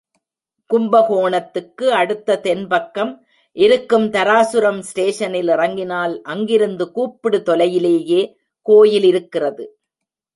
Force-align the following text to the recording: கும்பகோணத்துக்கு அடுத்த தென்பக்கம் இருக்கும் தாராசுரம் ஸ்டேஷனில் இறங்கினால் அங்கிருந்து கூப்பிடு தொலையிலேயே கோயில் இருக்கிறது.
கும்பகோணத்துக்கு 0.69 1.85
அடுத்த 1.91 2.37
தென்பக்கம் 2.37 3.11
இருக்கும் 3.57 4.07
தாராசுரம் 4.11 4.79
ஸ்டேஷனில் 4.79 5.47
இறங்கினால் 5.47 6.21
அங்கிருந்து 6.23 6.91
கூப்பிடு 6.91 7.39
தொலையிலேயே 7.39 8.21
கோயில் 8.65 9.03
இருக்கிறது. 9.03 9.65